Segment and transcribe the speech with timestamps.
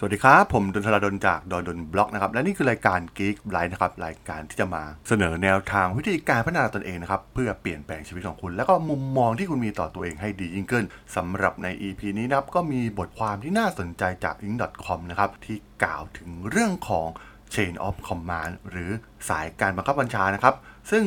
[0.00, 10.84] สวัสดีครับ ผมดนทราดนจากดนดนบล็อกนะครับและนี่คือรายการ Geek Life นะครับรายการที่จะมาเสนอแนวทางวิธีการพัฒนาตนเองนะครับเพื่อเปลี่ยนแปลงชีวิตของคุณ แล้วก็มุมมองที่คุณมีต่อตัวเองให้ดียิ่งขึ้น
[11.16, 17.08] สำหรับใน EP นี้นะครับก็มีบทความที่น่าสนใจจาก i n c c o m นะครับที่กล่าวถึงเรื่องของ
[17.54, 18.90] Chain of Command หรือ
[19.28, 20.54] สายการบังคับบัญชานะครับ
[20.90, 21.04] ซึ่ง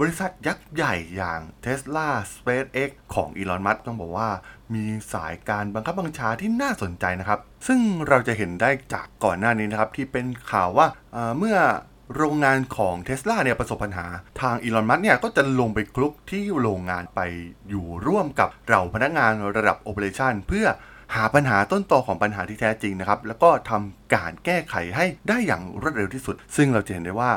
[0.00, 4.30] บริษัทยักษ์ใหญ่อย่าง Tesla SpaceX ของอีลอน มัสต้องบอกว่า
[4.74, 11.58] มีสายการบังคับบัญชาที่น่าสนใจนะครับ ซึ่งเราจะเห็นได้จากก่อนหน้านี้นะครับ ที่เป็นข่าวว่าเอ่อเมื่อ
[12.16, 14.06] โรงงานของ Tesla เนี่ยประสบปัญหา
[14.40, 17.20] ทางอีลอน มัสเนี่ยก็จะลงไปคลุกที่โรงงานไป
[17.68, 20.66] อยู่ร่วมกับเราพนักงานระดับ Operation เพื่อ
[21.14, 27.30] หาปัญหาต้นตอของปัญหาที่แท้จริงนะครับ แล้วก็ทำการแก้ไขให้ได้อย่างรวดเร็วที่สุด ซึ่งเราจะเห็นได้ว่า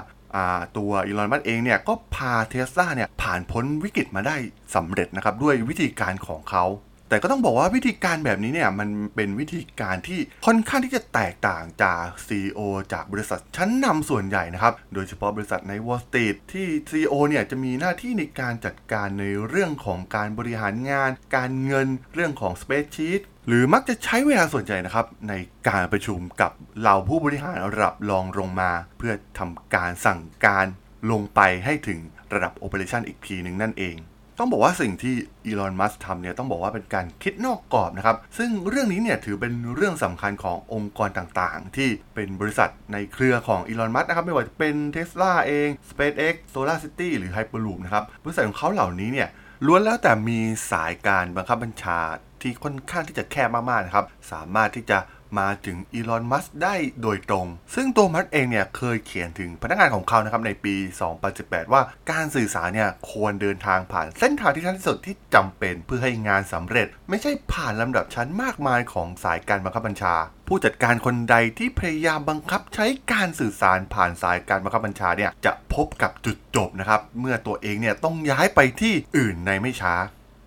[0.77, 4.35] ตัวอีลอนมัสเองเนี่ยก็พาเทสลาเนี่ยผ่านพ้นวิกฤตมาได้
[4.75, 6.65] สำเร็จนะครับด้วยวิธีการของเขา
[7.11, 12.59] แต่ก็ต้องบอกว่าวิธีการแบบนี้เนี่ยมันเป็นวิธีการที่ค่อนข้างที่จะแตกต่างจาก CEO
[12.93, 25.33] จากบริษัทชั้นนำส่วนใหญ่นะครับ โดยเฉพาะบริษัทใน Wall Street ที่ CEO เนี่ยจะมีหน้าที่ในการจัดการในเรื่องของการบริหารงาน การเงินเรื่องของ Spreadsheet หรือมักจะใช้เวลาส่วนใหญ่นะครับ ใน
[25.69, 30.65] การประชุมกับเหล่าผู้บริหารระดับรองลงมา เพื่อทำการสั่งการ
[31.11, 31.99] ลงไปให้ถึง
[32.33, 33.97] ระดับ Operation อีกทีหนึ่งนั่นเอง
[34.37, 35.15] ต้องบอกว่าสิ่งที่
[35.45, 49.29] อีลอน มัสทำเนี่ยต้องบอกว่าเป็นการคิดนอกกรอบนะครับ ซึ่งเรื่องนี้เนี่ยถือเป็นเรื่องสำคัญขององค์กรต่างๆ ที่เป็นบริษัทในเครือของอีลอน มัสนะครับ ไม่ว่าจะเป็น Tesla เอง SpaceX Solar City หรือ Hyperloop นะครับ บริษัทของเขาเหล่านี้เนี่ย
[49.65, 50.39] ล้วนแล้วแต่มี
[50.71, 51.99] สายการบังคับบัญชา
[52.41, 54.97] ที่ค่อนข้างที่จะแคบมากๆนะครับ สามารถที่จะ
[55.39, 60.75] มาถึงอีลอน มัสได้โดยตรง ซึ่งตัวมัสเองเนี่ยเคยเขียนถึงพนักงานของเขานะครับในปี
[61.23, 70.15] 2018 ว่าการสื่อสารเนี่ยควรเดินทางผ่านเส้นทางที่สั้นที่สุดที่จำเป็นเพื่อให้งานสำเร็จ ไม่ใช่ผ่านลำดับชั้นมากมายของสายการบังคับบัญชา
[70.47, 79.93] ผู้จัดการคนใดที่พยายามบังคับใช้การสื่อสารผ่านสายการบังคับบัญชาเนี่ยจะพบกับจุดจบนะครับเมื่อตัวเองเนี่ยต้องย้ายไปที่อื่นในไม่ช้า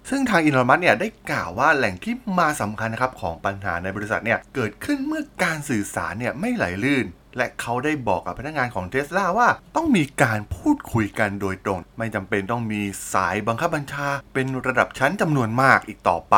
[0.09, 7.07] ซึ่งทางอีลอนมัสเนี่ยได้กล่าวว่าแหล่งที่มาสำคัญนะครับของปัญหาในบริษัทเนี่ยเกิดขึ้นเมื่อการสื่อสารเนี่ยไม่ไหลลื่น
[7.37, 12.81] และเขาได้บอกกับพนักงานของเทสลาว่าต้องมีการพูดคุยกันโดยตรง ไม่จำเป็นต้องมี
[13.15, 16.37] สายบังคับบัญชา เป็นระดับชั้นจำนวนมากอีกต่อไป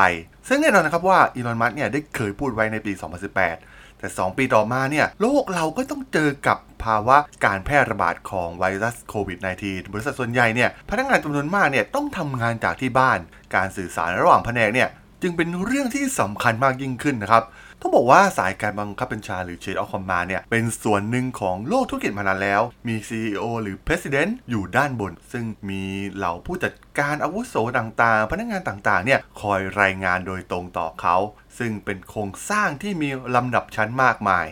[0.49, 13.19] ซึ่งแน่นอนนะครับว่าอีลอนมัสเนี่ยได้เคยพูดไว้ในปี 2018 แต่ 2 ปีต่อมาเนี่ยโลกเราก็ต้องเจอกับภาวะการแพร่ระบาดของไวรัสโควิด -19 บริษัทส่วนใหญ่เนี่ยพนักงานจำนวนมากเนี่ยต้องทำงานจากที่บ้าน
[13.55, 14.89] การสื่อสารระหว่างแผนกเนี่ย
[15.23, 17.45] จึงเป็นเรื่องที่สำคัญมากยิ่งขึ้นนะครับ
[17.81, 25.83] ต้องบอกว่าสายการบังคับบัญชาหรือ Chain of Command เนี่ย เป็นส่วนหนึ่งของโลกธุรกิจมานานแล้ว มี CEO หรือ President อยู่ด้านบน ซึ่งมี
[26.17, 31.17] เหล่าผู้จัดการอาวุโสต่างๆ พนักงานต่างๆ เนี่ย คอยรายงานโดยตรงต่อเขา
[31.59, 34.47] ซึ่งเป็นโครงสร้างที่มีลำดับชั้นมากมาย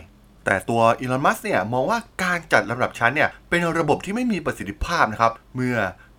[0.45, 5.77] แต่ตัวอีลอน มัสเนี่ย มองว่าการจัดลำดับชั้นเนี่ย เป็นระบบที่ไม่มีประสิทธิภาพนะครับ เมื่อ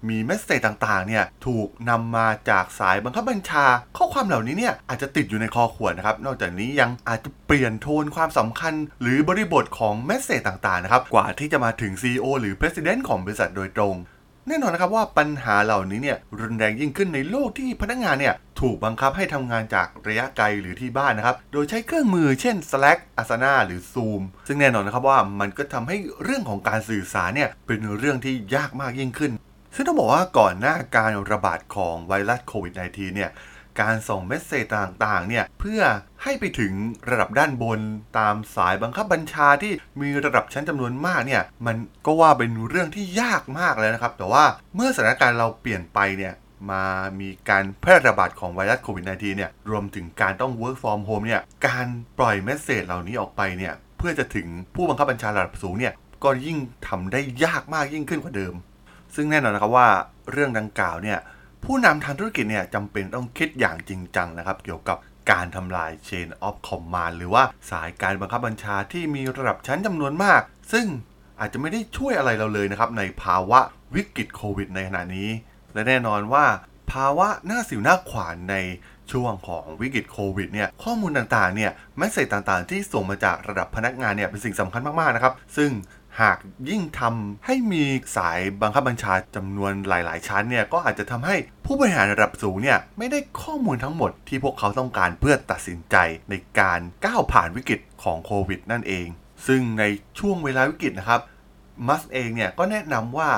[0.09, 3.65] มีเมสเซจต่างๆเนี่ยถูกนำมาจากสายบังคับบัญชา
[3.97, 13.97] ข้อความเหล่านี้เนี่ยอาจจะติดอยู่ในคอขวดนะครับ นอกจากนี้ยังอาจจะเปลี่ยนโทนความสำคัญ หรือบริบทของเมสเซจต่างๆนะครับกว่าที่จะมาถึง CEO หรือ President ของบริษัทโดยตรง
[14.49, 29.33] แน่นอนนะครับว่าปัญหาเหล่านี้เนี่ยรุนแรงยิ่งขึ้นในโลกที่พนักงานเนี่ยถูกบังคับให้ทำงานจากระยะไกลหรือที่บ้านนะครับ โดยใช้เครื่องมือเช่น Slack Asana หรือ Zoom ซึ่งแน่นอนนะครับว่ามันก็ทำให้เรื่องของการสื่อสารเนี่ยเป็นเรื่องที่ยากมากยิ่งขึ้น
[29.79, 33.31] ซึ่งต้องบอกว่าก่อนหน้าการระบาดของไวรัสโควิด -19 เนี่ย
[33.81, 35.81] การส่งเมสเซจต่างๆ เนี่ย เพื่อ
[36.23, 36.73] ให้ไปถึง
[37.11, 37.81] ระดับด้านบน
[38.19, 41.77] ตามสายบังคับบัญชาที่มีระดับชั้นจำนวนมากเนี่ย มัน
[42.07, 44.45] ก็ว่าเป็นเรื่องที่ยากมากเลยนะครับ แต่ว่า
[44.75, 46.35] เมื่อสถานการณ์เราเปลี่ยนไปเนี่ย
[46.71, 46.85] มา
[47.21, 51.87] มีการแพร่ระบาดของไวรัสโควิด -19 เนี่ย รวมถึงการต้อง work from home เนี่ย การ
[52.19, 55.95] ปล่อยเมสเซจเหล่านี้ออกไปเนี่ย เพื่อจะถึงผู้บังคับบัญชาระดับสูงเนี่ย
[56.25, 56.59] ก็ยิ่ง
[56.89, 58.55] ทำได้ยากมากยิ่งขึ้นกว่าเดิม
[59.15, 59.89] ซึ่งแน่นอนนะครับว่า
[60.33, 61.19] เรื่องดังกล่าวเนี่ย
[61.65, 64.97] ผู้นำทางธุรกิจเนี่ยจำเป็นต้องคิดอย่างจริงจังนะครับ เกี่ยวกับ
[65.31, 70.41] การทำลาย Chain of Command หรือว่าสายการบังคับบัญชาที่มีระดับชั้นจำนวนมาก
[70.73, 70.87] ซึ่ง
[71.41, 73.61] อาจจะไม่ได้ช่วยอะไรเราเลยนะครับ ในภาวะ
[73.95, 75.29] วิกฤตโควิดในขณะนี้
[75.75, 76.45] และแน่นอนว่า
[76.93, 78.57] ภาวะหน้าสิวหน้าขวานใน
[79.13, 85.71] ช่วงของวิกฤตโควิดเนี่ยข้อมูลต่างๆเนี่ยแมสเซจต่างๆ ที่ส่งมาจากระดับพนักงานเนี่ยเป็นสิ่งสำคัญมากๆนะครับ ซึ่ง
[86.21, 87.85] หากยิ่งทำให้มี
[88.17, 95.97] สายบังคับบัญชาจำนวนหลาย ๆ ชั้นเนี่ยก็อาจจะทำให้ผู้บริหารระดับสูงเนี่ยไม่ได้ข้อมูลทั้งหมดที่พวกเขาต้องการเพื่อตัดสินใจ
[96.31, 99.07] ในการก้าวผ่านวิกฤตของโควิดนั่นเอง
[99.47, 99.85] ซึ่งใน
[100.19, 101.21] ช่วงเวลาวิกฤตนะครับ
[101.89, 103.31] มัสเองเนี่ยก็แนะนำว่า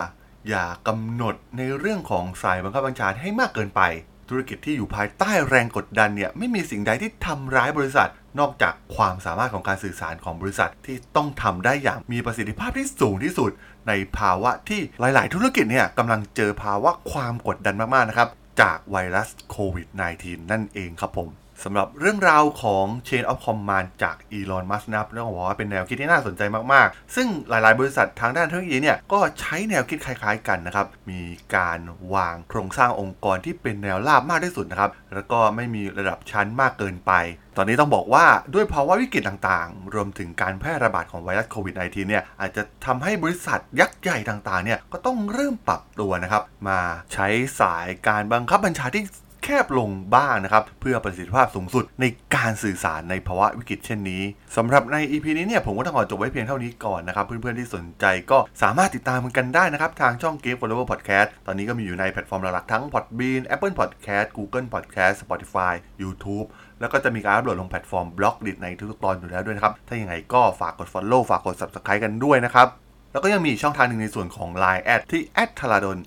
[0.49, 3.83] อย่ากำหนดในเรื่องของสายบังคับบัญชาให้มากเกินไป
[4.31, 13.51] ธุรกิจที่อยู่ภายใต้แรงกดดันเนี่ยไม่มีสิ่งใดที่ทำร้ายบริษัท นอกจากความสามารถของการสื่อสารของบริษัทที่ต้องทำได้อย่างมีประสิทธิภาพที่สูงที่สุด
[13.89, 18.29] ในภาวะที่หลาย ๆ ธุรกิจเนี่ยกำลังเจอภาวะความกดดันมาก ๆ นะครับ
[18.61, 19.89] จากไวรัสโควิด
[20.21, 21.29] -19 นั่นเองครับผม
[21.65, 31.21] สำหรับเรื่องราวของ Chain of Command จากอีลอนมัสก์นะครับเรื่องของว่าเป็นแนวคิดที่น่าสนใจมาก ๆ ซึ่งหลาย ๆ บริษัททางด้านเทคโนโลยีเนี่ย ก็ใช้แนวคิดคล้าย ๆ กันนะครับ มี
[31.57, 31.79] การ
[32.15, 37.13] วางโครงสร้างองค์กรที่เป็นแนวราบมากที่สุดนะครับ แล้วก็ไม่มีระดับชั้นมากเกินไป
[37.57, 46.81] ตอนนี้ต้องบอกว่าด้วยภาวะวิกฤตต่าง ๆ รวมถึงการแพร่ระบาดของไวรัสโควิด -19 เนี่ย อาจจะทำให้บริษัทยักษ์ใหญ่ต่าง ๆ เนี่ย ก็ต้องเริ่มปรับตัวนะครับ มา
[47.13, 47.29] ใช้
[47.61, 49.05] สายการบังคับบัญชาที่
[49.49, 52.05] คบลงบ้างนะครับ เพื่อประสิทธิภาพสูงสุดใน
[52.37, 54.23] การสื่อสารในภาวะวิกฤตเช่นนี้
[54.57, 66.47] สำหรับใน EP นี้เนี่ยผมก็ต้องขอจบไว้เพียงเท่านี้ก่อนนะครับ เพื่อนๆที่สนใจก็สามารถติดตามกันได้นะครับ ทางช่อง Geek Forever Podcast ตอนนี้ก็มีอยู่ในแพลตฟอร์มหลักๆทั้ง Podbean Apple Podcast Google Podcast Spotify YouTube
[66.81, 72.69] แล้วก็จะมีการอัปโหลดลงแพลตฟอร์ม Blockdit ในทุกๆตอนอยู่แล้วด้วยนะครับ ถ้าอย่างไรก็ฝากกด Follow ฝากกด Subscribe กันด้วยนะครับ
[73.13, 75.23] แล้วก็ยังมีช่องทางหนึ่งในส่วนของ Line แอดที่
[75.59, 75.99] t h a l a d o n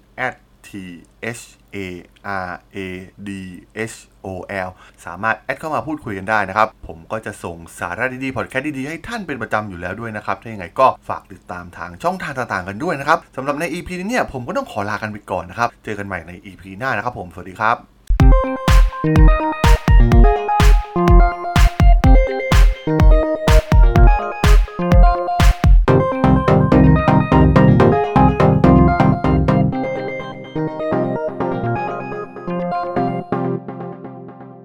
[0.68, 0.69] T
[1.40, 1.44] H
[1.75, 1.78] A
[2.48, 2.78] R A
[3.28, 3.30] D
[3.94, 4.28] H O
[4.68, 4.69] L
[5.06, 17.71] สามารถแอดเข้ามาพูดคุยกันได้นะครับ ผมก็จะส่งสาระดีๆพอดแคสต์ดีๆ ให้ท่านเป็นประจำอยู่แล้วด้วยนะครับ ถ้าอย่างไรก็ฝากติดตามทางช่องทางต่างๆกันด้วยนะครับสำหรับใน EP นี้เนี่ยผมก็ต้องขอลากันไปก่อนนะครับ เจอกันใหม่ใน EP หน้านะครับผม สวัสดีครับ
[20.38, 20.40] บ